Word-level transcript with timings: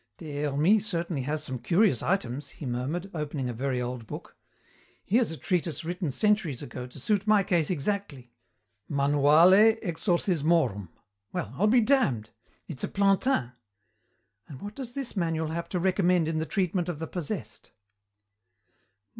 "Des 0.17 0.41
Hermies 0.41 0.83
certainly 0.87 1.21
has 1.21 1.43
some 1.43 1.59
curious 1.59 2.01
items," 2.01 2.49
he 2.49 2.65
murmured, 2.65 3.11
opening 3.13 3.47
a 3.47 3.53
very 3.53 3.79
old 3.79 4.07
book. 4.07 4.35
Here's 5.05 5.29
a 5.29 5.37
treatise 5.37 5.85
written 5.85 6.09
centuries 6.09 6.63
ago 6.63 6.87
to 6.87 6.99
suit 6.99 7.27
my 7.27 7.43
case 7.43 7.69
exactly. 7.69 8.33
Manuale 8.89 9.79
exorcismorum. 9.83 10.87
Well, 11.31 11.53
I'll 11.55 11.67
be 11.67 11.81
damned! 11.81 12.31
It's 12.67 12.83
a 12.83 12.87
Plantin. 12.87 13.51
And 14.47 14.59
what 14.63 14.73
does 14.73 14.95
this 14.95 15.15
manual 15.15 15.49
have 15.49 15.69
to 15.69 15.79
recommend 15.79 16.27
in 16.27 16.39
the 16.39 16.47
treatment 16.47 16.89
of 16.89 16.97
the 16.97 17.05
possessed? 17.05 17.69